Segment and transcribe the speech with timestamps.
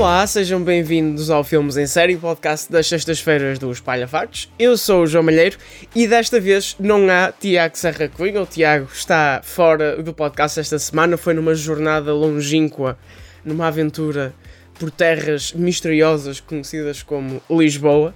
[0.00, 4.50] Olá, sejam bem-vindos ao Filmes em Série, podcast das sextas-feiras do Espalha Factos.
[4.58, 5.58] Eu sou o João Malheiro
[5.94, 8.40] e desta vez não há Tiago Serra Cunha.
[8.40, 12.98] O Tiago está fora do podcast esta semana, foi numa jornada longínqua,
[13.44, 14.32] numa aventura
[14.78, 18.14] por terras misteriosas conhecidas como Lisboa.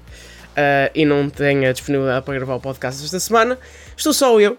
[0.52, 3.58] Uh, e não tem a disponibilidade para gravar o podcast esta semana.
[3.94, 4.56] Estou só eu,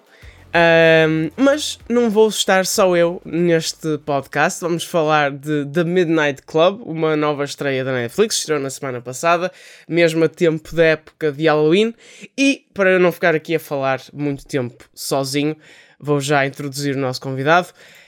[0.55, 4.61] um, mas não vou estar só eu neste podcast.
[4.61, 9.51] Vamos falar de The Midnight Club, uma nova estreia da Netflix, estreou na semana passada,
[9.85, 11.93] mesmo a tempo da época de Halloween.
[12.37, 15.57] E para eu não ficar aqui a falar muito tempo sozinho,
[15.99, 17.67] vou já introduzir o nosso convidado.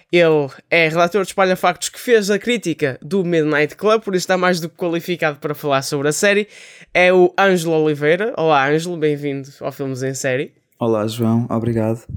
[0.09, 4.23] Ele é relator de Espalha Factos que fez a crítica do Midnight Club, por isso
[4.23, 6.48] está mais do que qualificado para falar sobre a série.
[6.94, 8.34] É o Ângelo Oliveira.
[8.38, 10.53] Olá, Ângelo, bem-vindo ao Filmes em Série.
[10.80, 12.08] Olá, João, obrigado.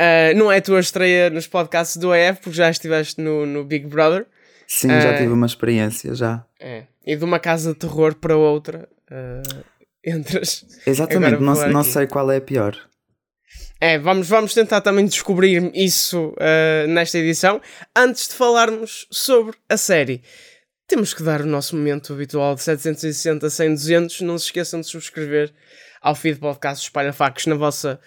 [0.00, 3.62] Uh, não é a tua estreia nos podcasts do AF, porque já estiveste no, no
[3.64, 4.26] Big Brother.
[4.66, 6.42] Sim, uh, já tive uma experiência, já.
[6.58, 6.84] É.
[7.04, 9.64] E de uma casa de terror para outra, uh,
[10.02, 10.64] entras.
[10.86, 12.74] Exatamente, não, não sei qual é a pior.
[13.78, 16.34] É, vamos, vamos tentar também descobrir isso
[16.86, 17.62] nesta edição.
[17.96, 20.22] Antes de falarmos sobre a série,
[20.86, 24.20] temos que dar o nosso momento habitual de 760, 100, 200.
[24.20, 25.50] Não se esqueçam de subscrever
[26.02, 27.98] ao feed podcast Espalha Facos na vossa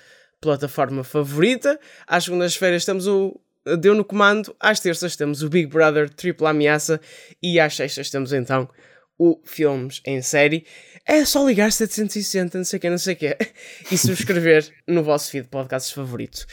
[0.43, 1.79] plataforma favorita.
[2.05, 3.39] Às segundas-feiras temos o
[3.79, 6.99] Deu no Comando, às terças temos o Big Brother Tripla Ameaça
[7.41, 8.69] e às sextas temos então
[9.17, 10.65] o Filmes em Série.
[11.05, 13.37] É só ligar 760, não sei o que, não sei o que,
[13.91, 16.45] e subscrever no vosso feed de podcasts favorito.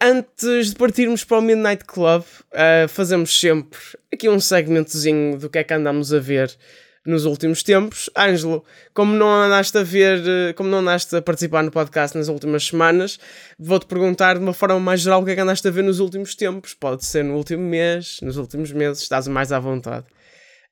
[0.00, 3.78] Antes de partirmos para o Midnight Club, uh, fazemos sempre
[4.10, 6.56] aqui um segmentozinho do que é que andamos a ver
[7.04, 8.10] nos últimos tempos.
[8.16, 12.28] Ângelo, como não andaste a ver, eh, como não andaste a participar no podcast nas
[12.28, 13.18] últimas semanas,
[13.58, 16.00] vou-te perguntar de uma forma mais geral o que é que andaste a ver nos
[16.00, 16.74] últimos tempos.
[16.74, 20.06] Pode ser no último mês, nos últimos meses, estás mais à vontade.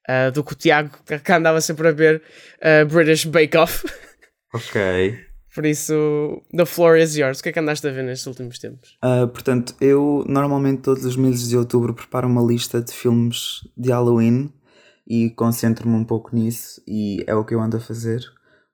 [0.09, 0.91] Uh, do que o Tiago,
[1.23, 2.23] que andava sempre a ver
[2.63, 3.87] uh, British Bake Off.
[4.55, 5.15] Ok.
[5.55, 7.41] Por isso, the floor is yours.
[7.41, 8.97] O que é que andaste a ver nestes últimos tempos?
[9.05, 13.91] Uh, portanto, eu normalmente todos os meses de outubro preparo uma lista de filmes de
[13.91, 14.53] Halloween
[15.09, 18.23] e concentro-me um pouco nisso e é o que eu ando a fazer.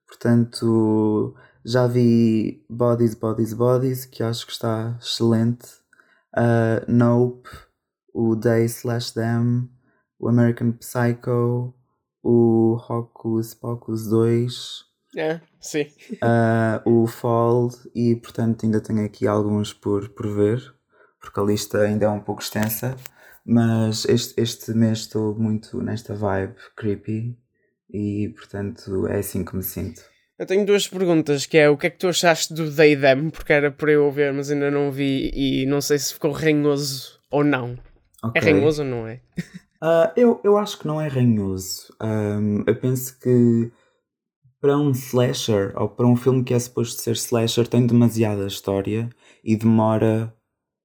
[0.04, 1.32] Portanto,
[1.64, 5.66] já vi Bodies, Bodies, Bodies, que acho que está excelente.
[6.36, 7.48] Uh, nope,
[8.12, 9.70] o Day Slash Them,
[10.18, 11.72] o American Psycho,
[12.20, 14.84] o Hocus Pocus 2.
[15.16, 15.86] É, sim.
[16.14, 20.60] Uh, o Fall e portanto ainda tenho aqui alguns por, por ver,
[21.20, 22.96] porque a lista ainda é um pouco extensa.
[23.44, 27.36] Mas este, este mês estou muito nesta vibe creepy
[27.90, 30.02] e portanto é assim que me sinto.
[30.38, 33.30] Eu tenho duas perguntas, que é o que é que tu achaste do Day Them,
[33.30, 37.20] porque era para eu ver, mas ainda não vi e não sei se ficou ranhoso
[37.30, 37.78] ou não.
[38.24, 38.42] É okay.
[38.42, 39.20] É ranhoso ou não é?
[39.80, 41.94] Uh, eu, eu acho que não é ranhoso.
[42.02, 43.70] Um, eu penso que
[44.60, 49.10] para um slasher, ou para um filme que é suposto ser slasher, tem demasiada história
[49.44, 50.34] e demora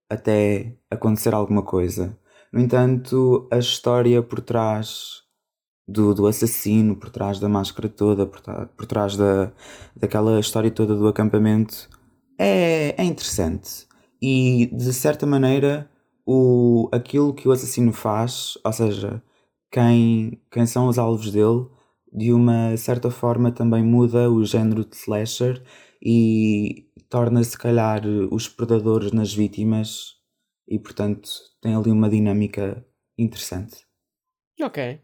[0.09, 2.15] até acontecer alguma coisa.
[2.51, 5.21] No entanto, a história por trás
[5.87, 8.41] do, do assassino, por trás da máscara toda, por,
[8.75, 9.51] por trás da,
[9.95, 11.89] daquela história toda do acampamento,
[12.37, 13.87] é, é interessante.
[14.21, 15.89] E de certa maneira,
[16.25, 19.21] o, aquilo que o assassino faz, ou seja,
[19.71, 21.67] quem, quem são os alvos dele,
[22.11, 25.63] de uma certa forma também muda o género de slasher
[26.01, 30.18] e torna se calhar os predadores nas vítimas
[30.69, 31.29] e portanto
[31.61, 32.85] tem ali uma dinâmica
[33.17, 33.77] interessante.
[34.61, 35.01] Ok.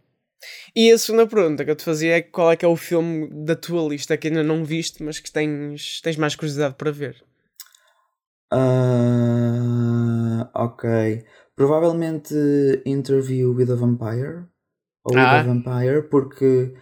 [0.76, 3.28] E a segunda pergunta que eu te fazia é qual é que é o filme
[3.46, 7.24] da tua lista que ainda não viste, mas que tens, tens mais curiosidade para ver?
[8.54, 11.26] Uh, ok.
[11.56, 12.36] Provavelmente
[12.86, 14.46] Interview with a Vampire.
[15.04, 15.20] Ou ah.
[15.20, 16.74] with a Vampire, porque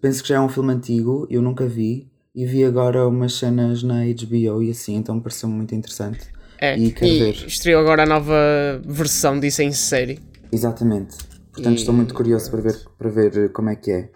[0.00, 2.10] penso que já é um filme antigo, eu nunca vi.
[2.34, 6.31] E vi agora umas cenas na HBO e assim, então pareceu muito interessante.
[6.62, 10.20] É, e, e estreou agora a nova versão disso em série.
[10.52, 11.16] Exatamente.
[11.52, 11.80] Portanto, e...
[11.80, 14.10] estou muito curioso para ver, para ver como é que é.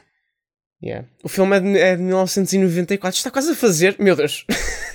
[0.81, 1.09] Yeah.
[1.25, 3.97] O filme é de, é de 1994, está quase a fazer.
[3.99, 4.47] Meu Deus!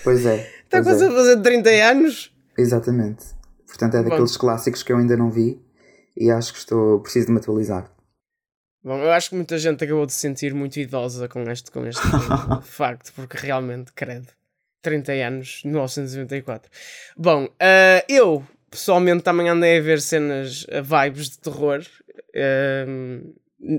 [0.02, 0.50] Pois é.
[0.64, 1.08] está pois quase é.
[1.10, 2.34] a fazer 30 anos.
[2.58, 3.26] Exatamente.
[3.68, 4.40] Portanto, é daqueles Bom.
[4.40, 5.62] clássicos que eu ainda não vi
[6.16, 7.92] e acho que estou preciso de me atualizar.
[8.82, 11.86] Bom, eu acho que muita gente acabou de se sentir muito idosa com este, com
[11.86, 12.02] este
[12.64, 14.30] facto, porque realmente, credo.
[14.82, 16.70] 30 anos, 1994.
[17.18, 21.82] Bom, uh, eu pessoalmente também andei a ver cenas, uh, vibes de terror.
[22.36, 23.34] Uh,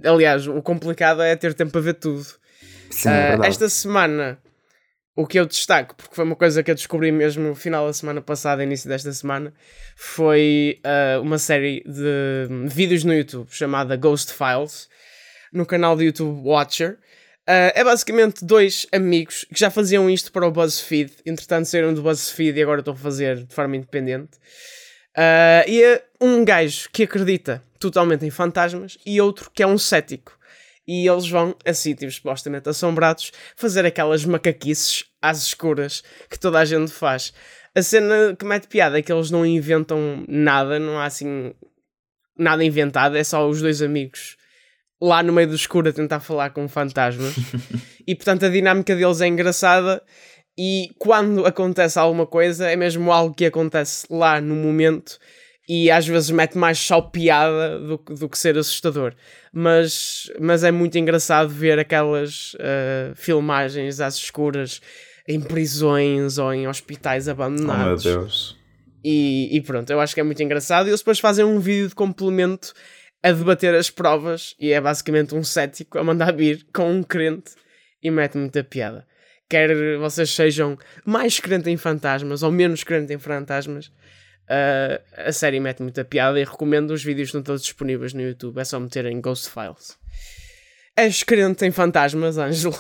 [0.04, 2.24] aliás, o complicado é ter tempo para ver tudo.
[2.90, 4.38] Sim, é esta semana
[5.14, 7.92] o que eu destaco, porque foi uma coisa que eu descobri mesmo no final da
[7.92, 9.52] semana passada, início desta semana,
[9.94, 14.88] foi uh, uma série de vídeos no YouTube chamada Ghost Files,
[15.52, 16.98] no canal do YouTube Watcher.
[17.48, 22.02] Uh, é basicamente dois amigos que já faziam isto para o BuzzFeed, entretanto saíram do
[22.02, 24.36] BuzzFeed e agora estão a fazer de forma independente.
[25.16, 29.76] Uh, e é um gajo que acredita totalmente em fantasmas e outro que é um
[29.76, 30.38] cético
[30.86, 36.64] e eles vão a sítios supostamente assombrados fazer aquelas macaquices às escuras que toda a
[36.64, 37.32] gente faz.
[37.74, 41.54] A cena que mete piada é que eles não inventam nada, não há assim
[42.36, 44.36] nada inventado, é só os dois amigos
[45.02, 47.34] lá no meio do escuro a tentar falar com fantasmas.
[48.06, 50.00] e portanto a dinâmica deles é engraçada
[50.56, 55.18] e quando acontece alguma coisa é mesmo algo que acontece lá no momento
[55.68, 59.14] e às vezes mete mais só piada do, do que ser assustador.
[59.52, 64.80] Mas, mas é muito engraçado ver aquelas uh, filmagens às escuras
[65.26, 68.06] em prisões ou em hospitais abandonados.
[68.06, 68.56] Oh meu Deus.
[69.04, 70.86] E, e pronto, eu acho que é muito engraçado.
[70.86, 72.72] E eles depois fazem um vídeo de complemento
[73.22, 77.52] a debater as provas e é basicamente um cético a mandar vir com um crente
[78.02, 79.06] e mete muita piada.
[79.48, 83.92] Quer vocês sejam mais crente em fantasmas ou menos crente em fantasmas,
[84.52, 88.58] Uh, a série mete muita piada e recomendo os vídeos estão todos disponíveis no YouTube.
[88.58, 89.96] É só meterem Ghost Files.
[90.96, 92.76] És crente em fantasmas, Ângelo?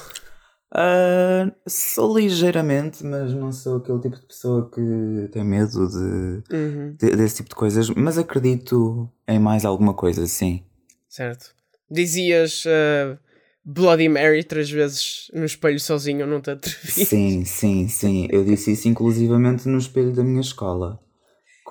[0.72, 6.96] Uh, sou ligeiramente, mas não sou aquele tipo de pessoa que tem medo de, uhum.
[6.98, 7.90] de, desse tipo de coisas.
[7.90, 10.64] Mas acredito em mais alguma coisa, sim.
[11.08, 11.54] Certo.
[11.90, 13.18] Dizias uh,
[13.62, 17.04] Bloody Mary três vezes no espelho sozinho, não te atrevi.
[17.04, 18.28] Sim, sim, sim.
[18.30, 20.98] Eu disse isso inclusivamente no espelho da minha escola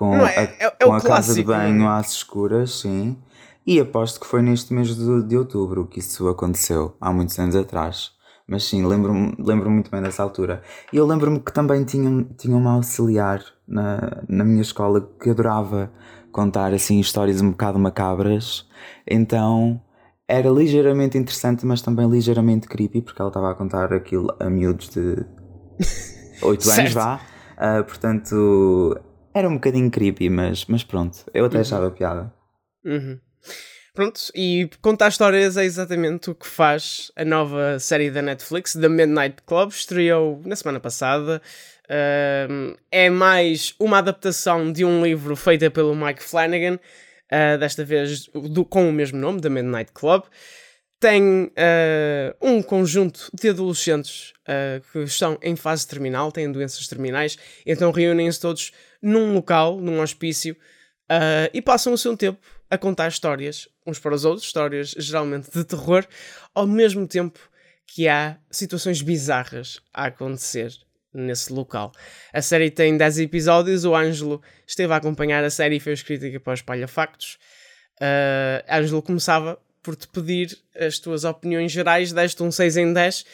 [0.02, 3.16] com é, a, é, é com a casa de banho às escuras, sim.
[3.66, 7.56] E aposto que foi neste mês de, de outubro que isso aconteceu, há muitos anos
[7.56, 8.12] atrás.
[8.52, 10.62] Mas sim, lembro-me lembro muito bem dessa altura.
[10.92, 15.90] E eu lembro-me que também tinha, tinha uma auxiliar na, na minha escola que adorava
[16.34, 18.68] contar assim histórias um bocado macabras.
[19.08, 19.82] Então
[20.28, 24.90] era ligeiramente interessante, mas também ligeiramente creepy, porque ela estava a contar aquilo a miúdos
[24.90, 25.26] de
[26.44, 27.22] 8 anos, vá.
[27.54, 29.00] Uh, portanto,
[29.34, 31.62] era um bocadinho creepy, mas, mas pronto, eu até uhum.
[31.62, 32.34] achava piada.
[32.84, 33.18] Uhum.
[33.94, 38.88] Pronto, e contar histórias é exatamente o que faz a nova série da Netflix, The
[38.88, 41.42] Midnight Club, estreou na semana passada.
[41.90, 48.28] Uh, é mais uma adaptação de um livro feita pelo Mike Flanagan, uh, desta vez
[48.28, 50.24] do, com o mesmo nome, The Midnight Club.
[50.98, 51.52] Tem uh,
[52.42, 58.40] um conjunto de adolescentes ah, que estão em fase terminal, têm doenças terminais, então reúnem-se
[58.40, 58.72] todos
[59.02, 60.56] num local, num hospício,
[61.12, 62.40] uh, e passam o seu tempo
[62.72, 66.08] a contar histórias uns para os outros, histórias geralmente de terror,
[66.56, 67.38] ao mesmo tempo
[67.86, 70.72] que há situações bizarras a acontecer
[71.14, 71.92] nesse local.
[72.32, 76.40] A série tem 10 episódios, o Ângelo esteve a acompanhar a série e fez crítica
[76.40, 77.38] para o Espalha Factos.
[77.98, 83.26] Uh, Ângelo começava por te pedir as tuas opiniões gerais, deste um 6 em 10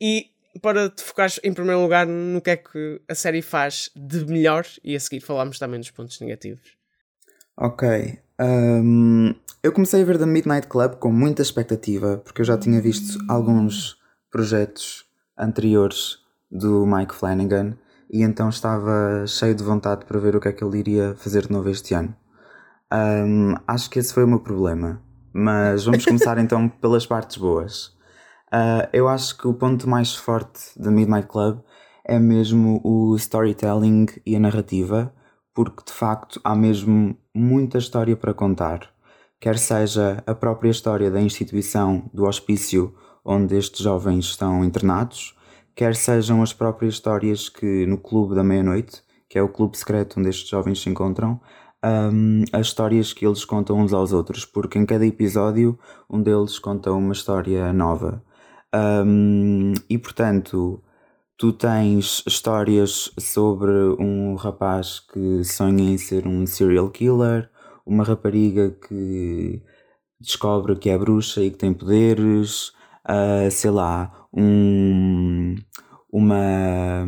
[0.00, 0.30] e
[0.62, 4.64] para te focares em primeiro lugar no que é que a série faz de melhor
[4.84, 6.76] e a seguir falarmos também dos pontos negativos.
[7.56, 8.23] Ok.
[8.40, 12.80] Um, eu comecei a ver The Midnight Club com muita expectativa, porque eu já tinha
[12.80, 13.96] visto alguns
[14.30, 15.04] projetos
[15.38, 16.18] anteriores
[16.50, 17.76] do Mike Flanagan
[18.10, 21.46] e então estava cheio de vontade para ver o que é que ele iria fazer
[21.46, 22.14] de novo este ano.
[22.92, 25.00] Um, acho que esse foi o meu problema.
[25.32, 27.86] Mas vamos começar então pelas partes boas.
[28.52, 31.58] Uh, eu acho que o ponto mais forte da Midnight Club
[32.04, 35.12] é mesmo o storytelling e a narrativa,
[35.52, 38.88] porque de facto há mesmo muita história para contar.
[39.40, 45.36] Quer seja a própria história da instituição do hospício onde estes jovens estão internados,
[45.74, 50.20] quer sejam as próprias histórias que no Clube da Meia-Noite, que é o clube secreto
[50.20, 51.40] onde estes jovens se encontram,
[51.84, 56.58] um, as histórias que eles contam uns aos outros, porque em cada episódio um deles
[56.58, 58.22] conta uma história nova.
[58.74, 60.82] Um, e portanto,
[61.36, 67.50] tu tens histórias sobre um rapaz que sonha em ser um serial killer,
[67.86, 69.62] uma rapariga que
[70.20, 72.68] descobre que é bruxa e que tem poderes,
[73.08, 75.54] uh, sei lá, um,
[76.10, 77.06] uma,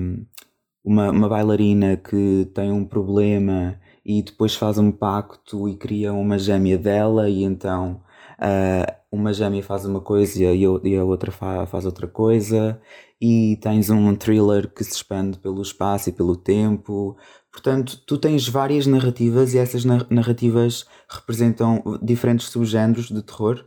[0.84, 6.38] uma, uma bailarina que tem um problema e depois faz um pacto e cria uma
[6.38, 8.02] gêmea dela e então
[8.38, 12.80] uh, uma gêmea faz uma coisa e a, outra faz outra coisa,
[13.20, 17.16] e tens um thriller que se expande pelo espaço e pelo tempo.
[17.50, 23.64] Portanto, tu tens várias narrativas e essas narrativas representam diferentes subgéneros de terror,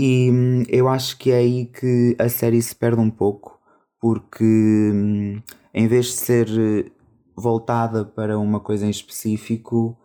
[0.00, 3.58] e hum, eu acho que é aí que a série se perde um pouco,
[4.00, 5.42] porque hum,
[5.74, 6.90] em vez de ser eh,
[7.36, 9.97] voltada para uma coisa em específico,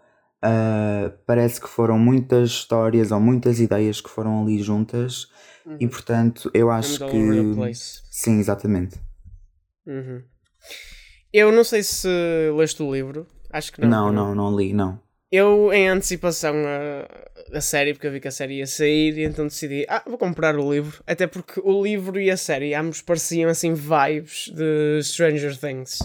[0.43, 5.27] uh, parece que foram muitas histórias ou muitas ideias que foram ali juntas
[5.65, 5.77] uhum.
[5.79, 7.73] e portanto eu acho que.
[8.11, 8.99] Sim, exatamente.
[9.87, 10.21] Uhum.
[11.31, 12.07] Eu não sei se
[12.55, 13.89] leste o livro, acho que não.
[13.89, 15.01] Não, não, não, não li, não.
[15.31, 19.23] Eu, em antecipação a, a série, porque eu vi que a série ia sair, e
[19.23, 21.03] então decidi, ah, vou comprar o livro.
[21.07, 26.01] Até porque o livro e a série ambos pareciam assim vibes de Stranger Things.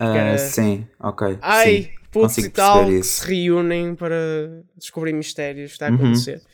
[0.00, 0.38] Uh, era...
[0.38, 1.38] Sim, ok.
[1.42, 5.96] Ai, putz e tal, que se reúnem para descobrir mistérios que está a uhum.
[5.96, 6.36] acontecer.
[6.36, 6.44] Uhum.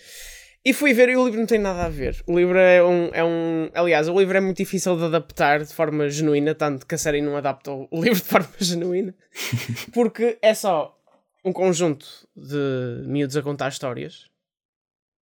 [0.63, 2.23] E fui ver e o livro não tem nada a ver.
[2.27, 3.71] O livro é um, é um.
[3.73, 7.23] Aliás, o livro é muito difícil de adaptar de forma genuína, tanto que a série
[7.23, 9.15] não adapta o livro de forma genuína.
[9.93, 10.99] Porque é só
[11.43, 14.29] um conjunto de miúdos a contar histórias.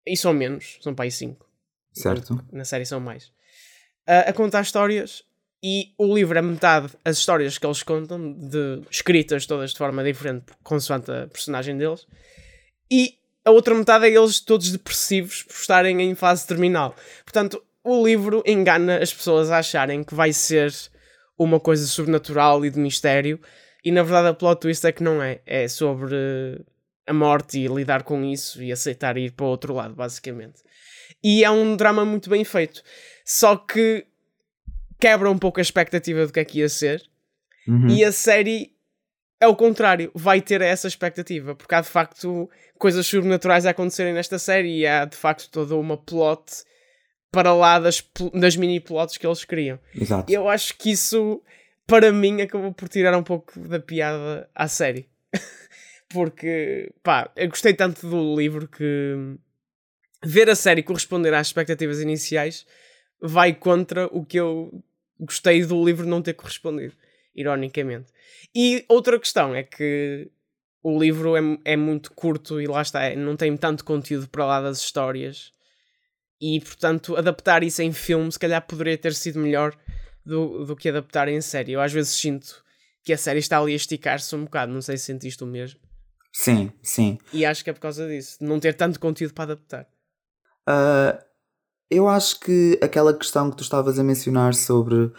[0.08, 1.50] E são menos, são para aí cinco.
[1.92, 2.42] Certo.
[2.52, 3.28] Na série são mais.
[4.08, 5.24] Uh, a contar histórias
[5.68, 10.04] e o livro é metade as histórias que eles contam, de, escritas todas de forma
[10.04, 12.06] diferente, consoante a personagem deles,
[12.92, 16.96] e a outra metade é eles todos depressivos por estarem em fase terminal.
[17.24, 20.72] Portanto, o livro engana as pessoas a acharem que vai ser
[21.36, 23.40] uma coisa sobrenatural e de mistério,
[23.84, 25.42] e na verdade a plot twist é que não é.
[25.48, 26.64] É sobre
[27.08, 30.62] a morte e lidar com isso e aceitar ir para o outro lado, basicamente.
[31.24, 32.84] E é um drama muito bem feito.
[33.26, 34.06] Só que
[35.00, 37.04] quebra um pouco a expectativa do que é que ia ser.
[37.68, 37.88] Uhum.
[37.88, 38.76] E a série
[39.40, 44.14] é o contrário, vai ter essa expectativa, porque há de facto coisas sobrenaturais a acontecerem
[44.14, 46.64] nesta série e há de facto toda uma plot
[47.32, 49.78] para lá das, das mini plots que eles criam.
[49.94, 50.32] Exato.
[50.32, 51.42] Eu acho que isso
[51.86, 55.08] para mim acabou por tirar um pouco da piada à série.
[56.10, 59.36] Porque, pá, eu gostei tanto do livro que
[60.24, 62.66] ver a série corresponder às expectativas iniciais
[63.22, 64.84] vai contra o que eu
[65.20, 66.94] gostei do livro não ter correspondido,
[67.36, 68.12] ironicamente.
[68.54, 70.30] E outra questão é que
[70.84, 74.46] o livro é, é muito curto e lá está, é, não tem tanto conteúdo para
[74.46, 75.52] lá das histórias.
[76.40, 79.76] E portanto, adaptar isso em filme se calhar poderia ter sido melhor
[80.26, 81.72] do, do que adaptar em série.
[81.72, 82.64] Eu às vezes sinto
[83.04, 85.80] que a série está ali a esticar-se um bocado, não sei se sentiste o mesmo.
[86.34, 87.18] Sim, sim.
[87.32, 89.88] E acho que é por causa disso, não ter tanto conteúdo para adaptar.
[90.68, 91.24] Uh,
[91.90, 95.12] eu acho que aquela questão que tu estavas a mencionar sobre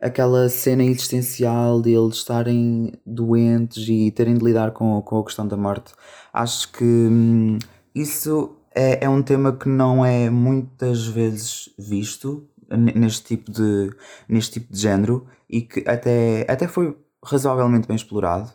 [0.00, 5.46] aquela cena existencial de eles estarem doentes e terem de lidar com, com a questão
[5.46, 5.92] da morte,
[6.32, 7.58] acho que hum,
[7.94, 13.90] isso é, é um tema que não é muitas vezes visto neste tipo de,
[14.28, 18.50] neste tipo de género e que até, até foi razoavelmente bem explorado.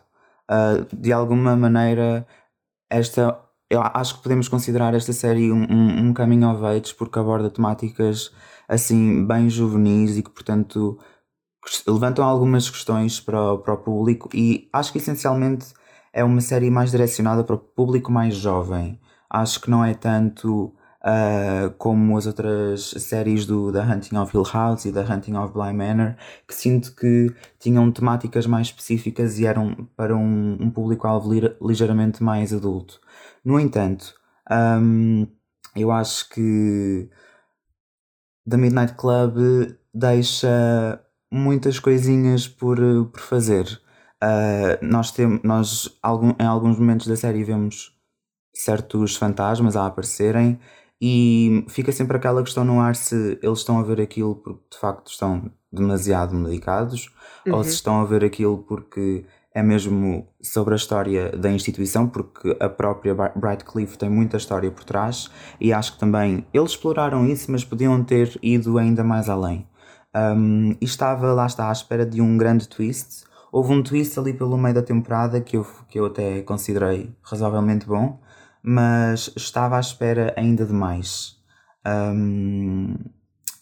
[0.50, 2.26] Uh, de alguma maneira,
[2.90, 3.38] esta
[3.70, 7.50] eu acho que podemos considerar esta série um, um, um caminho of age porque aborda
[7.50, 8.32] temáticas
[8.66, 10.98] assim bem juvenis e que portanto
[11.86, 15.66] levantam algumas questões para o, para o público e acho que essencialmente
[16.12, 18.98] é uma série mais direcionada para o público mais jovem.
[19.30, 24.44] Acho que não é tanto uh, como as outras séries do The Hunting of Hill
[24.50, 29.46] House e The Hunting of Bly Manor, que sinto que tinham temáticas mais específicas e
[29.46, 33.00] eram para um, um público-alvo ligeiramente mais adulto.
[33.44, 34.14] No entanto,
[34.50, 35.26] um,
[35.76, 37.08] eu acho que
[38.48, 42.78] The Midnight Club deixa muitas coisinhas por,
[43.12, 43.80] por fazer.
[44.22, 47.96] Uh, nós temos nós algum, em alguns momentos da série vemos
[48.52, 50.58] certos fantasmas a aparecerem
[51.00, 54.78] e fica sempre aquela questão no ar se eles estão a ver aquilo porque de
[54.80, 57.14] facto estão demasiado medicados
[57.46, 57.54] uhum.
[57.54, 59.24] ou se estão a ver aquilo porque
[59.58, 64.70] é mesmo sobre a história da instituição, porque a própria Bright Cliff tem muita história
[64.70, 65.28] por trás
[65.60, 69.66] e acho que também eles exploraram isso, mas podiam ter ido ainda mais além.
[70.14, 73.24] Um, estava, lá está, à espera de um grande twist.
[73.50, 77.84] Houve um twist ali pelo meio da temporada que eu, que eu até considerei razoavelmente
[77.84, 78.20] bom,
[78.62, 81.36] mas estava à espera ainda de mais.
[81.84, 82.94] Um,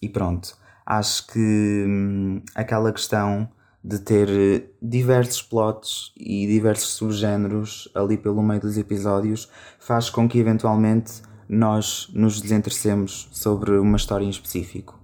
[0.02, 3.48] e pronto, acho que hum, aquela questão
[3.86, 10.40] de ter diversos plots e diversos subgéneros ali pelo meio dos episódios faz com que
[10.40, 15.00] eventualmente nós nos desinteressemos sobre uma história em específico.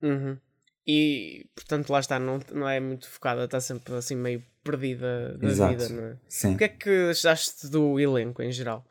[0.00, 0.38] Uhum.
[0.86, 5.48] E portanto lá está, não, não é muito focada, está sempre assim meio perdida da
[5.48, 5.72] Exato.
[5.72, 6.16] vida, não é?
[6.26, 6.54] Sim.
[6.54, 8.86] O que é que achaste do elenco em geral?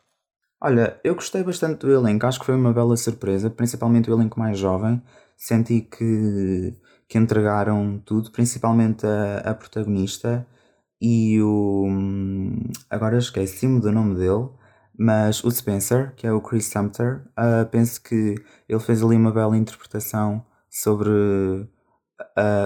[0.62, 4.39] Olha, eu gostei bastante do elenco, acho que foi uma bela surpresa, principalmente o elenco
[4.39, 5.01] mais jovem.
[5.36, 6.75] Senti que,
[7.12, 10.48] que entregaram tudo, principalmente a, a protagonista
[11.01, 11.86] e o.
[12.89, 14.48] Agora esqueci-me do nome dele,
[14.98, 18.36] mas o Spencer, que é o Chris Sumter, uh, penso que
[18.70, 21.68] ele fez ali uma bela interpretação sobre uh,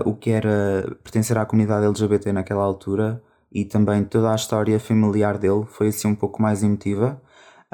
[0.06, 5.40] o que era pertencer à comunidade LGBT naquela altura e também toda a história familiar
[5.40, 7.20] dele foi assim um pouco mais emotiva.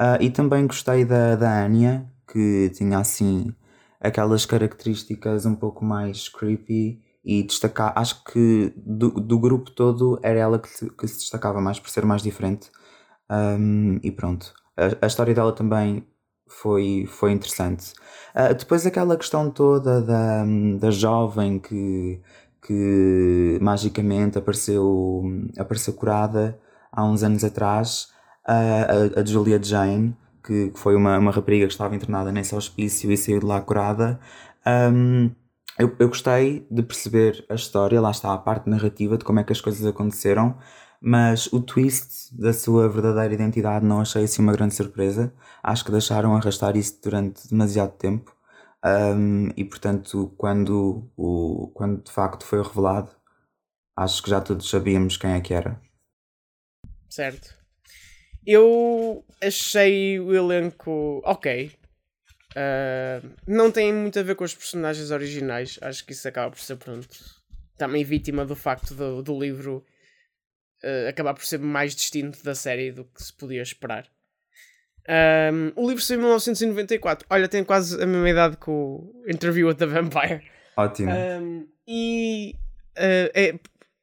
[0.00, 3.54] Uh, e também gostei da, da Anya, que tinha assim
[4.02, 10.40] aquelas características um pouco mais creepy e destacar, acho que do, do grupo todo era
[10.40, 12.70] ela que, que se destacava mais por ser mais diferente.
[13.30, 14.52] Um, e pronto.
[14.76, 16.04] A, a, história dela também
[16.48, 17.92] foi, foi interessante.
[18.34, 20.44] Uh, depois aquela questão toda da,
[20.78, 22.20] da jovem que,
[22.66, 25.22] que magicamente apareceu,
[25.56, 26.58] apareceu curada
[26.90, 28.08] há uns anos atrás,
[28.48, 32.54] uh, a, a Julia Jane, que, que, foi uma, uma rapariga que estava internada nesse
[32.54, 34.20] hospício e saiu de lá curada.
[34.66, 35.30] Um,
[35.78, 39.44] eu, eu gostei de perceber a história, lá está a parte narrativa de como é
[39.44, 40.58] que as coisas aconteceram,
[41.00, 45.32] mas o twist da sua verdadeira identidade não achei assim uma grande surpresa.
[45.62, 48.36] Acho que deixaram arrastar isso durante demasiado tempo.
[48.84, 53.10] Um, e portanto, quando, o, quando de facto foi revelado,
[53.96, 55.80] acho que já todos sabíamos quem é que era.
[57.08, 57.61] Certo.
[58.46, 61.72] Eu achei o elenco ok.
[62.52, 65.78] Uh, não tem muito a ver com os personagens originais.
[65.80, 67.08] Acho que isso acaba por ser pronto.
[67.78, 69.84] Também vítima do facto do, do livro
[70.82, 74.06] uh, acabar por ser mais distinto da série do que se podia esperar.
[75.08, 77.26] Um, o livro saiu em 1994.
[77.28, 80.42] Olha, tem quase a mesma idade que o Interview with the Vampire.
[80.76, 81.10] Ótimo.
[81.10, 82.54] Um, e
[82.96, 83.54] uh, é,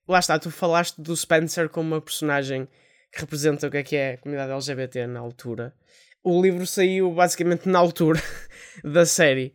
[0.07, 2.67] lá está, tu falaste do Spencer como uma personagem
[3.11, 5.73] que representa o que é que é a comunidade LGBT na altura.
[6.23, 8.21] O livro saiu basicamente na altura
[8.83, 9.53] da série.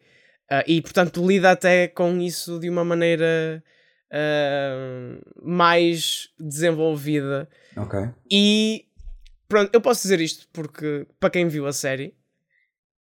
[0.50, 3.62] Uh, e portanto lida até com isso de uma maneira
[4.11, 7.49] uh, mais desenvolvida.
[7.76, 7.99] Ok.
[8.30, 8.87] E
[9.49, 12.14] pronto, eu posso dizer isto porque para quem viu a série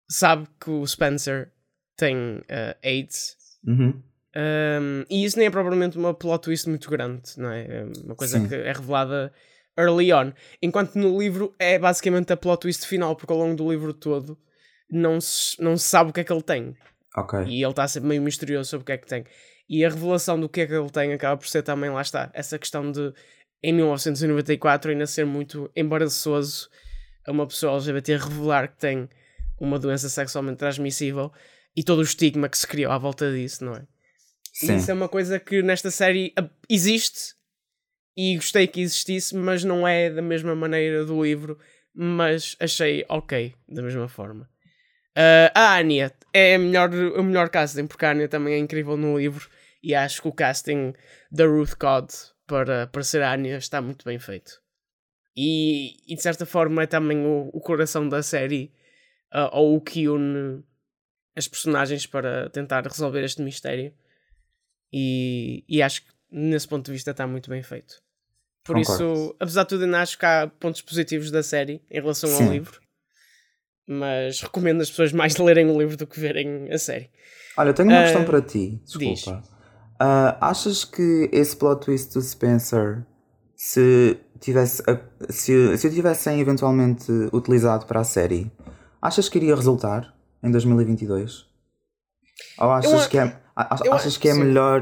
[0.08, 1.50] sabe que o Spencer
[1.96, 3.36] tem uh, AIDS.
[3.66, 4.02] Uhum.
[4.34, 7.64] Um, e isso nem é propriamente uma plot twist muito grande, não é?
[7.64, 8.48] É uma coisa Sim.
[8.48, 9.32] que é revelada
[9.78, 10.32] early on.
[10.61, 14.38] Enquanto no livro é basicamente a plot twist final, porque ao longo do livro todo
[14.90, 16.76] não se, não se sabe o que é que ele tem.
[17.48, 19.24] E ele está sempre meio misterioso sobre o que é que tem.
[19.68, 22.30] E a revelação do que é que ele tem acaba por ser também, lá está,
[22.35, 23.12] essa questão de,
[23.62, 26.68] em 1994, ainda ser muito embaraçoso
[27.26, 29.08] a uma pessoa LGBT revelar que tem
[29.61, 31.32] uma doença sexualmente transmissível
[31.76, 33.87] e todo o estigma que se criou à volta disso, não é?
[34.52, 34.74] Sim.
[34.74, 36.35] E isso é uma coisa que nesta série
[36.68, 37.35] existe
[38.16, 41.59] e gostei que existisse, mas não é da mesma maneira do livro,
[41.94, 44.48] mas achei ok da mesma forma.
[45.16, 48.96] Uh, a Anya é a melhor, o melhor casting, porque a Anya também é incrível
[48.96, 49.48] no livro
[49.83, 50.94] e acho que o casting
[51.31, 52.12] da Ruth Codd
[52.46, 54.61] para, para ser a Anya está muito bem feito.
[55.37, 58.72] E, e de certa forma é também o, o coração da série,
[59.35, 60.62] uh, ou o que une
[61.35, 63.94] as personagens para tentar resolver este mistério.
[64.92, 68.01] E, e acho que nesse ponto de vista está muito bem feito.
[68.64, 69.12] Por Concordo.
[69.12, 72.44] isso, apesar de tudo, ainda acho que há pontos positivos da série em relação Sim.
[72.44, 72.81] ao livro.
[73.88, 77.11] Mas recomendo as pessoas mais lerem o livro do que verem a série.
[77.57, 78.81] Olha, tenho uma uh, questão para ti.
[78.85, 79.42] Desculpa.
[80.01, 83.05] Uh, achas que esse plot twist do Spencer,
[83.57, 84.83] se, tivesse,
[85.29, 88.51] se, se o tivessem eventualmente utilizado para a série,
[89.01, 91.46] achas que iria resultar em 2022?
[92.59, 94.81] Ou achas eu, que é, achas que é melhor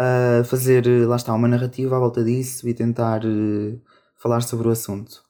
[0.00, 3.80] uh, fazer, lá está, uma narrativa à volta disso e tentar uh,
[4.16, 5.24] falar sobre o assunto?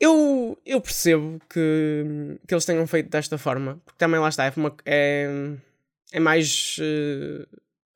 [0.00, 4.52] Eu, eu percebo que, que eles tenham feito desta forma, porque também lá está, é,
[4.56, 5.28] uma, é,
[6.12, 7.46] é mais uh,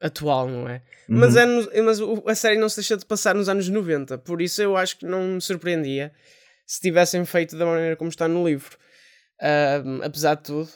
[0.01, 0.83] atual, não é?
[1.09, 1.19] Uhum.
[1.19, 4.43] Mas, é no, mas a série não se deixa de passar nos anos 90, por
[4.43, 6.13] isso eu acho que não me surpreendia
[6.67, 8.77] se tivessem feito da maneira como está no livro.
[9.41, 10.71] Uh, apesar de tudo,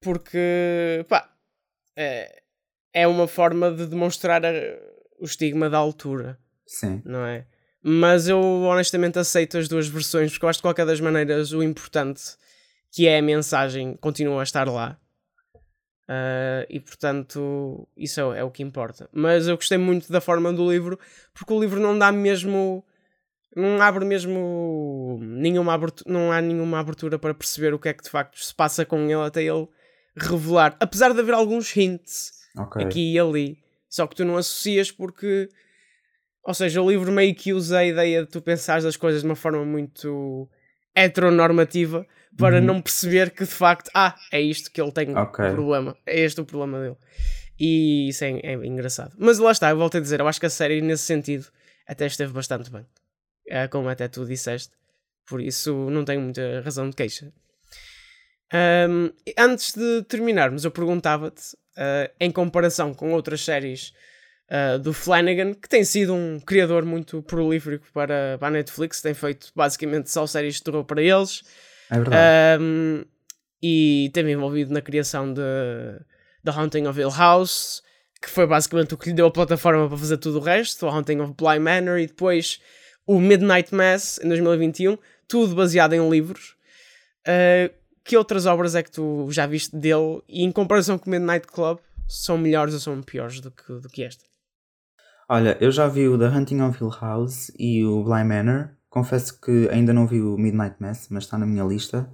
[0.00, 1.28] porque pá,
[1.96, 2.39] é,
[2.92, 4.50] é uma forma de demonstrar a,
[5.18, 6.38] o estigma da altura.
[6.66, 7.02] Sim.
[7.04, 7.46] Não é?
[7.82, 11.52] Mas eu honestamente aceito as duas versões, porque eu acho que de qualquer das maneiras
[11.52, 12.22] o importante,
[12.92, 14.98] que é a mensagem, continua a estar lá.
[16.10, 19.08] Uh, e portanto, isso é, é, o que importa.
[19.12, 20.98] Mas eu gostei muito da forma do livro,
[21.32, 22.84] porque o livro não dá mesmo.
[23.54, 28.04] Não abre mesmo nenhuma abertura, não há nenhuma abertura para perceber o que é que
[28.04, 29.66] de facto se passa com ele até ele
[30.16, 30.76] revelar.
[30.78, 32.84] Apesar de haver alguns hints okay.
[32.84, 33.58] aqui e ali.
[33.88, 35.48] Só que tu não associas porque
[36.42, 39.26] ou seja, o livro meio que usa a ideia de tu pensares as coisas de
[39.26, 40.48] uma forma muito
[40.94, 42.64] heteronormativa para uhum.
[42.64, 45.50] não perceber que de facto, ah, é isto que ele tem okay.
[45.50, 46.96] problema, é este o problema dele.
[47.58, 49.14] E isso é, é, engraçado.
[49.18, 51.46] Mas lá está, eu volto a dizer, eu acho que a série nesse sentido
[51.86, 52.86] até esteve bastante bem.
[53.46, 54.72] É, como até tu disseste.
[55.28, 57.32] Por isso não tenho muita razão de queixa.
[58.52, 63.92] Um, antes de terminarmos, eu perguntava-te, uh, em comparação com outras séries
[64.50, 69.14] uh, do Flanagan, que tem sido um criador muito prolífico para, para a Netflix, tem
[69.14, 71.42] feito basicamente só séries de terror para eles.
[71.90, 72.62] É verdade.
[72.62, 73.04] Um,
[73.62, 75.42] e teve envolvido na criação de
[76.44, 77.82] The Haunting of Hill House,
[78.20, 80.88] que foi basicamente o que lhe deu a plataforma para fazer tudo o resto, o
[80.88, 82.60] Haunting of Bly Manor e depois
[83.06, 84.96] o Midnight Mass em 2021,
[85.28, 86.56] tudo baseado em livros.
[87.26, 91.10] Uh, que outras obras é que tu já viste dele e em comparação com o
[91.10, 94.24] Midnight Club são melhores ou são piores do que, do que esta?
[95.28, 98.70] Olha, eu já vi o The Hunting of Hill House e o Bly Manor.
[98.88, 102.10] Confesso que ainda não vi o Midnight Mass, mas está na minha lista.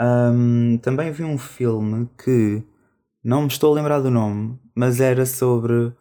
[0.00, 2.62] Um, também vi um filme que
[3.24, 5.92] não me estou a lembrar do nome, mas era sobre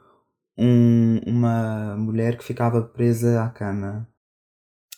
[0.55, 4.07] um, uma mulher que ficava presa à cama.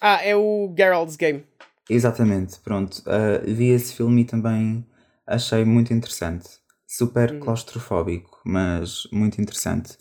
[0.02, 1.46] Ah, é o Geralt's Game.
[1.90, 2.98] Exatamente, pronto.
[3.00, 4.86] Uh, vi esse filme e também
[5.28, 6.50] achei muito interessante.
[6.88, 7.40] Super uhum.
[7.40, 9.98] claustrofóbico, mas muito interessante.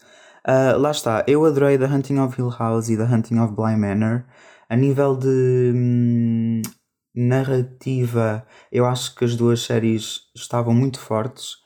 [0.47, 3.77] Uh, lá está, eu adorei The Hunting of Hill House e The Hunting of Bly
[3.77, 4.25] Manor.
[4.69, 6.63] A nível de hum,
[7.15, 11.57] narrativa, eu acho que as duas séries estavam muito fortes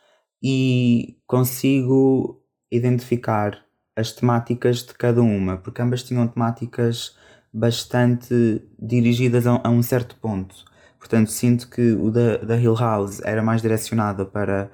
[0.43, 3.65] e consigo identificar
[3.97, 7.17] as temáticas de cada uma, porque ambas tinham temáticas
[7.53, 10.55] bastante dirigidas a, a um certo ponto.
[10.99, 14.71] Portanto, sinto que o da, da Hill House era mais direcionada para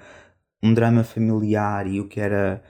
[0.62, 2.62] um drama familiar e o que era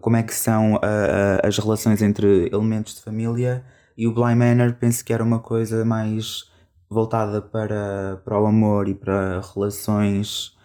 [0.00, 3.64] como é que são uh, uh, as relações entre elementos de família
[3.96, 6.50] e o Bly Manor penso que era uma coisa mais
[6.88, 10.56] voltada para, para o amor e para relações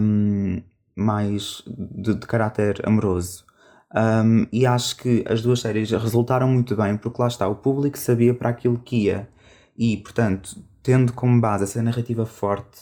[0.00, 0.60] um,
[0.96, 3.44] mais de, de caráter amoroso.
[3.94, 7.98] Um, e acho que as duas séries resultaram muito bem, porque lá está, o público
[7.98, 9.28] sabia para aquilo que ia,
[9.76, 12.80] e portanto, tendo como base essa narrativa forte,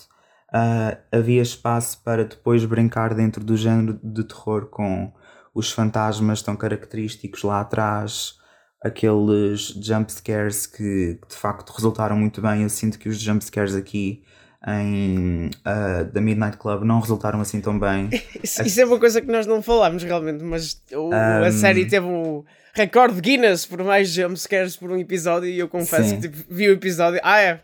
[0.54, 5.12] uh, havia espaço para depois brincar dentro do género de terror com
[5.54, 8.38] os fantasmas tão característicos lá atrás,
[8.82, 12.62] aqueles jump scares que, que de facto resultaram muito bem.
[12.62, 14.22] Eu sinto que os jump scares aqui
[14.66, 18.10] em uh, The Midnight Club não resultaram assim tão bem.
[18.42, 21.44] isso, isso, é uma coisa que nós não falámos realmente, mas o, um...
[21.44, 22.44] a série teve o
[22.74, 26.20] recorde Guinness por mais jumpscares por um episódio e eu confesso Sim.
[26.20, 27.20] que tipo, vi o episódio.
[27.22, 27.60] Ah, é.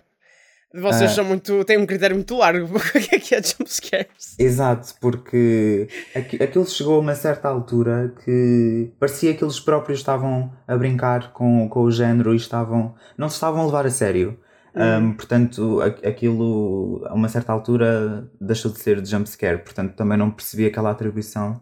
[0.74, 1.14] Vocês uh...
[1.14, 1.64] são muito.
[1.64, 2.66] têm um critério muito largo.
[2.76, 4.36] o que é que é jumpscares?
[4.38, 10.52] Exato, porque aqu aquilo chegou a uma certa altura que parecia que eles próprios estavam
[10.66, 12.94] a brincar com, com o género e estavam.
[13.16, 14.38] não se estavam a levar a sério.
[14.76, 20.30] Um, portanto, aquilo a uma certa altura deixou de ser de jumpscare, portanto também não
[20.30, 21.60] percebi aquela atribuição.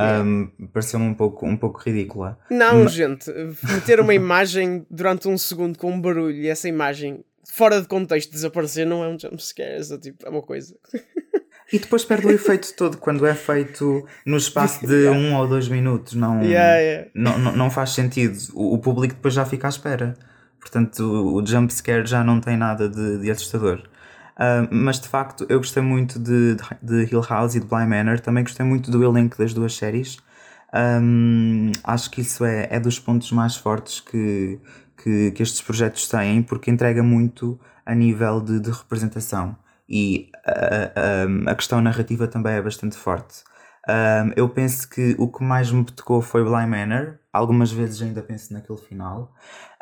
[0.00, 2.38] Um, Pareceu-me um pouco, um pouco ridícula.
[2.50, 2.92] Não, Mas...
[2.92, 3.30] gente,
[3.62, 8.32] meter uma imagem durante um segundo com um barulho e essa imagem fora de contexto
[8.32, 10.74] desaparecer não é um jumpscare, é, tipo, é uma coisa.
[11.72, 15.68] E depois perde o efeito todo quando é feito no espaço de um ou dois
[15.68, 16.14] minutos.
[16.14, 17.10] Não, yeah, yeah.
[17.14, 18.38] não, não, não faz sentido.
[18.52, 20.14] O, o público depois já fica à espera.
[20.64, 23.82] Portanto, o, o jump scare já não tem nada de, de assustador.
[24.34, 28.18] Uh, mas de facto, eu gostei muito de, de, Hill House e de Bly Manor.
[28.18, 30.16] Também gostei muito do elenco das duas séries.
[30.74, 34.58] Um, acho que isso é, é dos pontos mais fortes que,
[34.96, 39.54] que, que, estes projetos têm, porque entrega muito a nível de, de representação.
[39.86, 43.44] E a, a, questão narrativa também é bastante forte.
[43.88, 47.18] Um, eu penso que o que mais me tocou foi Bly Manor.
[47.32, 49.34] Algumas vezes ainda penso naquele final.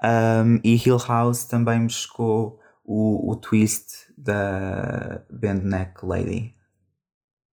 [0.02, 6.54] Um, e Hill House também me chocou o, o twist da Band Neck Lady.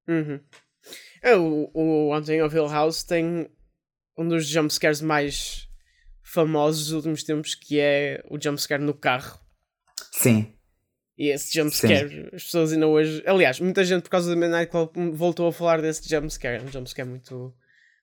[0.07, 0.39] Uhum.
[1.21, 3.49] É, o, o Haunting of Hill House tem
[4.17, 5.67] um dos jumpscares mais
[6.23, 9.39] famosos dos últimos tempos, que é o jumpscare no carro.
[10.11, 10.58] Sim.
[11.19, 13.21] E esse jumpscare, as pessoas ainda hoje.
[13.25, 16.61] Aliás, muita gente por causa do Midnight Club voltou a falar desse jumpscare.
[16.61, 17.53] É um jumpscare muito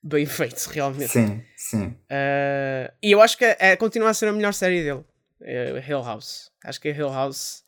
[0.03, 1.07] bem feito, realmente.
[1.07, 1.87] Sim, sim.
[1.87, 5.03] Uh, e eu acho que é, continua a ser a melhor série dele,
[5.41, 6.51] é Hill House.
[6.63, 7.63] Acho que a Hill House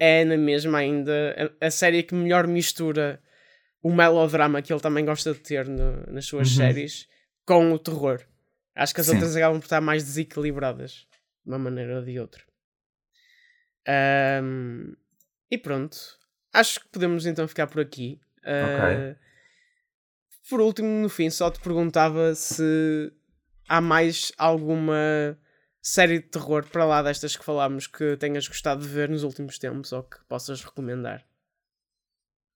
[0.00, 3.22] é na mesma ainda a, a, série que melhor mistura
[3.80, 6.56] o melodrama que ele também gosta de ter no, nas suas uhum.
[6.56, 7.06] séries
[7.46, 8.20] com o terror.
[8.74, 9.12] Acho que as sim.
[9.12, 11.06] outras acabam por estar mais desequilibradas
[11.44, 12.42] de uma maneira ou de outra.
[13.88, 14.94] Um,
[15.50, 15.96] e pronto.
[16.52, 18.20] Acho que podemos então ficar por aqui.
[18.44, 19.16] Uh, ok
[20.48, 23.12] por último, no fim, só te perguntava se
[23.68, 25.38] há mais alguma
[25.80, 29.58] série de terror para lá destas que falámos que tenhas gostado de ver nos últimos
[29.58, 31.24] tempos ou que possas recomendar.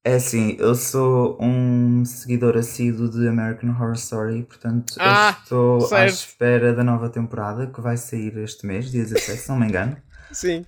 [0.05, 5.89] É assim, eu sou um seguidor assíduo de American Horror Story, portanto Ah, estou à
[5.89, 6.13] certo.
[6.13, 10.01] espera da nova temporada que vai sair este mês, dia 17, se não me engano.
[10.37, 10.65] Sim.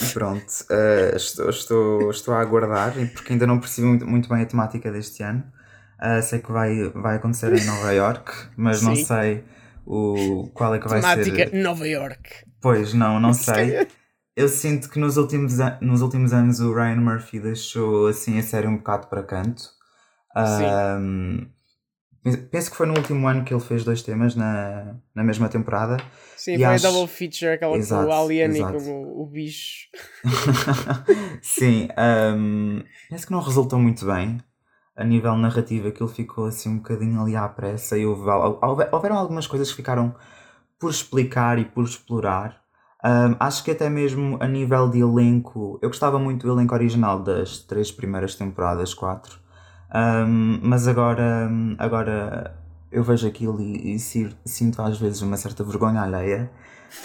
[0.00, 4.28] E pronto, eh, estou, estou, estou a aguardar, e porque ainda não percebi muito, muito
[4.28, 5.44] bem a temática deste ano.
[5.98, 9.04] Ah, sei que vai, vai acontecer em Nova York, mas não Sim.
[9.04, 9.44] sei
[9.86, 11.54] o, qual é que vai Temática ser.
[11.54, 12.30] Nova York.
[12.60, 13.86] Pois, não, não Se sei.
[14.36, 18.66] Eu sinto que nos últimos, nos últimos anos o Ryan Murphy deixou assim a série
[18.66, 19.62] um bocado para canto.
[20.34, 21.46] Ahm,
[22.50, 25.96] penso que foi no último ano que ele fez dois temas na, na mesma temporada.
[26.36, 28.78] Sim, E foi acho- a double feature, aquela Exato, com o Alien exato.
[28.78, 29.88] e com o, o bicho.
[31.42, 34.38] Sim, ahm, penso que não resultou muito bem.
[34.96, 38.22] A nível narrativo, aquilo ficou assim um bocadinho ali à pressa e houve,
[38.92, 40.14] houveram algumas coisas que ficaram
[40.78, 42.62] por explicar e por explorar.
[43.02, 47.18] Ahm, acho que até mesmo a nível de elenco, eu gostava muito do elenco original
[47.22, 49.38] das três primeiras temporadas, quatro.
[49.94, 52.56] Ahm, mas agora, agora
[52.92, 56.50] eu vejo aquilo e, e si- sinto às vezes uma certa vergonha alheia.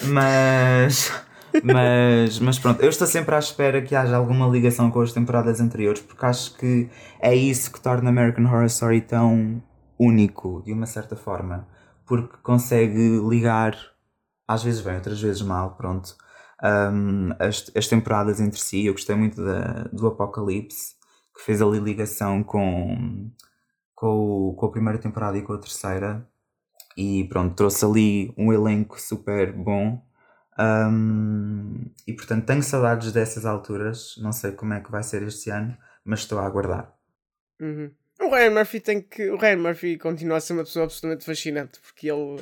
[0.03, 1.11] Mas,
[1.63, 5.59] mas, mas pronto, eu estou sempre à espera que haja alguma ligação com as temporadas
[5.61, 6.89] anteriores, porque acho que
[7.21, 9.61] é isso que torna American Horror Story tão
[9.99, 11.67] único, de uma certa forma,
[12.05, 13.75] porque consegue ligar,
[14.47, 16.15] às vezes bem, outras vezes mal, pronto,
[16.63, 18.85] um, as, as temporadas entre si.
[18.85, 20.95] Eu gostei muito da, do Apocalipse,
[21.39, 23.31] que fez ali ligação com,
[23.95, 26.27] com, com a primeira temporada e com a terceira.
[26.97, 30.05] E pronto, trouxe ali um elenco super bom.
[30.59, 34.15] Um, e portanto tenho saudades dessas alturas.
[34.21, 36.93] Não sei como é que vai ser este ano, mas estou a aguardar.
[37.61, 37.89] Uhum.
[38.19, 39.29] O Ryan Murphy tem que.
[39.29, 42.41] O Ryan Murphy continua a ser uma pessoa absolutamente fascinante porque ele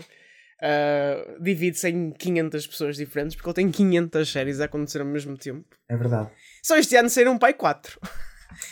[0.60, 5.38] ah, divide-se em 500 pessoas diferentes porque ele tem 500 séries a acontecer ao mesmo
[5.38, 5.77] tempo.
[5.88, 6.31] É verdade.
[6.63, 7.99] Só este ano saíram um pai 4.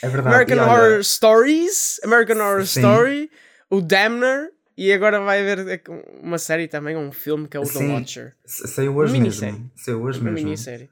[0.02, 0.34] É verdade.
[0.34, 2.80] American olha, Horror Stories, American Horror Sim.
[2.80, 3.30] Story,
[3.70, 5.82] o Damner e agora vai haver
[6.22, 7.92] uma série também, um filme que é o The Sim.
[7.94, 8.34] Watcher.
[8.44, 9.70] sa- Saiu hoje Uma mesmo.
[9.74, 10.44] Saiu hoje Uma mesmo.
[10.46, 10.90] minissérie.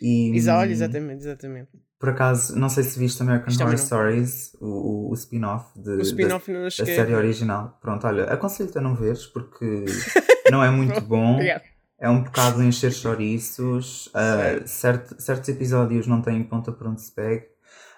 [0.00, 1.68] E, olha, exatamente, exatamente.
[1.98, 3.86] Por acaso, não sei se viste American Isto Horror também não.
[4.26, 5.94] Stories, o, o, spin-off não
[6.60, 7.78] da, da série original.
[7.80, 9.84] Pronto, olha, aconselho-te a não veres porque
[10.52, 11.34] não é muito bom.
[11.34, 11.62] Obrigado.
[11.98, 14.10] É um bocado encher chouriços.
[14.12, 17.46] ah, certo- certos episódios não têm ponta por onde se pegue.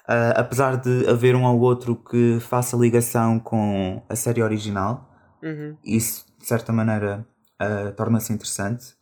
[0.08, 5.10] Ah, apesar de haver um ou outro que faça ligação com a série original,
[5.42, 5.76] Uhum.
[5.84, 7.26] isso de certa maneira
[7.58, 8.94] ah, torna-se interessante.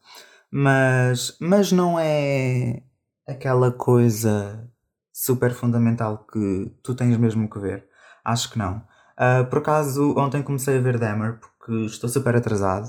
[0.50, 2.82] Mas, mas não é
[3.28, 4.70] aquela coisa
[5.12, 7.86] super fundamental que tu tens mesmo que ver.
[8.24, 8.82] Acho que não.
[9.16, 12.88] Ah, por acaso, ontem comecei a ver Dahmer porque estou super atrasado.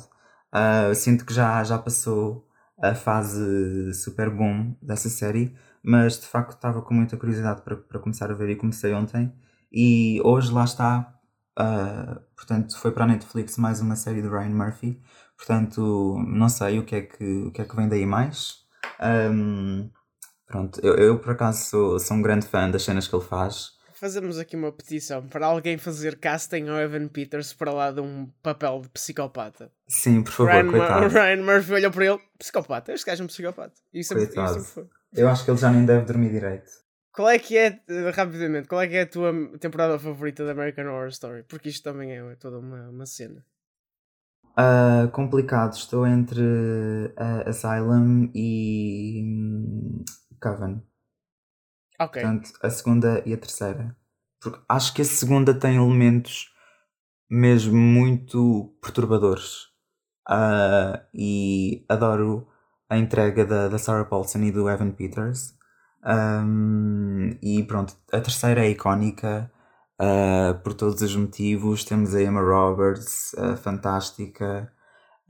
[0.95, 2.47] Sinto que já, já passou
[2.81, 5.53] a fase super boom dessa série,
[5.85, 9.31] mas de facto estava com muita curiosidade para, para começar a ver e comecei ontem.
[9.71, 11.13] E hoje lá está.
[11.57, 15.01] ah, portanto, foi para a Netflix mais uma série do Ryan Murphy.
[15.37, 18.65] Portanto, não sei o que é que, o que, é que vem daí mais.
[18.99, 19.89] Ahm,
[20.47, 23.74] pronto, eu, eu por acaso sou, sou um grande fã das cenas que ele faz.
[23.95, 28.29] Fazemos aqui uma petição para alguém fazer casting ao Evan Peters para lá de um
[28.43, 29.71] papel de psicopata.
[29.87, 31.05] Sim, por favor, Ryan, coitado.
[31.05, 33.73] o Ryan Murphy olhou para ele, psicopata, este gajo é um psicopata.
[34.03, 34.59] Sempre, e Coitado.
[34.59, 34.89] sempre.
[35.13, 36.69] Eu acho que ele já nem deve dormir direito.
[37.13, 40.51] Qual é que é, eh, rapidamente, qual é que é a tua temporada favorita da
[40.51, 41.43] American Horror Story?
[41.43, 43.41] Porque isto também é toda uma, uma cena.
[44.57, 46.43] Ah, complicado, estou entre
[47.15, 50.03] ah, Asylum e hum,
[50.41, 50.81] Coven.
[51.99, 52.21] Ok.
[52.21, 53.95] Portanto, a segunda e a terceira.
[54.41, 56.53] Porque acho que a segunda tem elementos
[57.29, 59.67] mesmo muito perturbadores.
[60.27, 62.47] Ah, e adoro
[62.89, 65.55] a entrega da, da Sarah Paulson e do Evan Peters.
[66.03, 69.51] Ahm, e pronto, a terceira é icónica
[69.99, 71.83] ah, por todos os motivos.
[71.83, 74.71] Temos a Emma Roberts, ah, fantástica,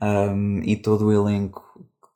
[0.00, 1.64] ahm, e todo o elenco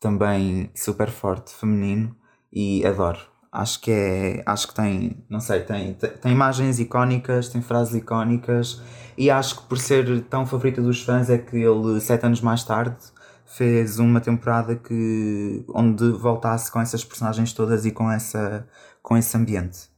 [0.00, 2.16] também super forte, feminino,
[2.52, 3.29] e adoro.
[3.52, 7.94] Acho que é, acho que tem, não sei, tem, tem, tem imagens icónicas, tem frases
[7.96, 8.80] icónicas,
[9.18, 12.62] e acho que por ser tão favorita dos fãs é que ele, sete anos mais
[12.62, 12.96] tarde,
[13.44, 18.68] fez uma temporada que, onde voltasse com essas personagens todas e com, essa,
[19.02, 19.90] com esse ambiente.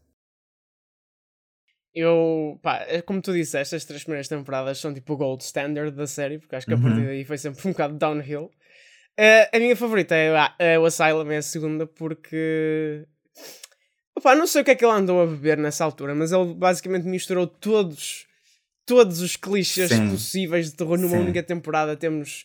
[1.95, 5.91] Eu, pá, é como tu disseste, as três primeiras temporadas são tipo o gold standard
[5.95, 6.83] da série, porque acho que a Uhum.
[6.85, 8.51] partir daí foi sempre um bocado downhill.
[9.19, 13.07] Eh, a minha favorita é, a- é o Asylum, é a segunda, porque.
[14.17, 16.55] Opá, não sei o que é que ele andou a beber nessa altura, mas ele
[16.55, 18.27] basicamente misturou todos,
[18.85, 20.11] todos os clichês Sim.
[20.11, 21.23] possíveis de terror numa Sim.
[21.23, 21.97] única temporada.
[21.97, 22.45] Temos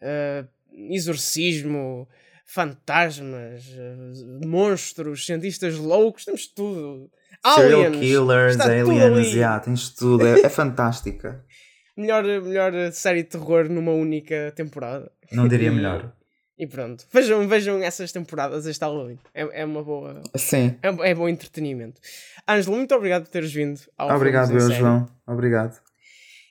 [0.00, 0.44] eh,
[0.90, 2.08] exorcismo,
[2.44, 7.10] fantasmas, eh, monstros, cientistas loucos, temos tudo.
[7.54, 8.00] Serial Aliens.
[8.00, 9.36] killers, Está tudo aliens, ali.
[9.36, 10.26] yeah, tens tudo.
[10.26, 11.44] É, é fantástica.
[11.96, 15.12] Melhor, melhor série de terror numa única temporada.
[15.30, 16.12] Não diria melhor.
[16.56, 17.04] E pronto.
[17.12, 19.18] Vejam, vejam essas temporadas este Halloween.
[19.34, 20.22] É, é uma boa.
[20.36, 20.76] Sim.
[20.82, 22.00] É, é bom entretenimento.
[22.48, 24.70] Ângelo, muito obrigado por teres vindo ao Obrigado, eu.
[24.70, 25.08] João.
[25.26, 25.80] Obrigado.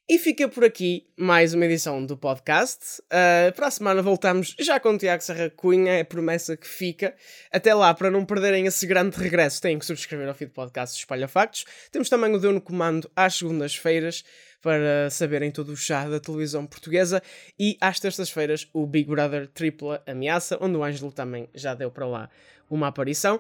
[0.10, 3.02] E fica por aqui mais uma edição do podcast.
[3.04, 6.68] Uh, para a semana voltamos já com o Tiago Serra Cunha, é a promessa que
[6.68, 7.16] fica.
[7.50, 11.30] Até lá, para não perderem esse grande regresso, têm que subscrever ao feed podcast Espalha
[11.30, 11.64] Factos.
[11.90, 14.26] Temos também o Deu no Comando às segundas-feiras
[14.64, 17.22] para saberem todo o chá da televisão portuguesa.
[17.60, 22.08] E às terças-feiras o Big Brother Tripla Ameaça, onde o Ângelo também já deu para
[22.08, 22.30] lá
[22.68, 23.40] uma aparição.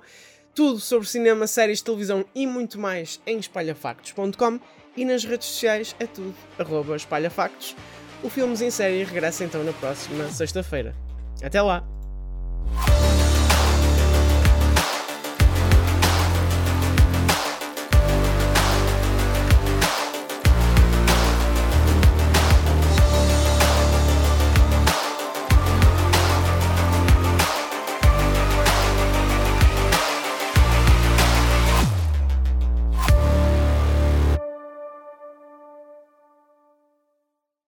[0.54, 4.60] Tudo sobre cinema, séries, televisão e muito mais em espalhafactos.com
[4.96, 7.76] e nas redes sociais é tudo arroba espalhafactos.
[8.22, 10.94] O Filmes em Série regressa então na próxima sexta-feira.
[11.42, 11.84] Até lá!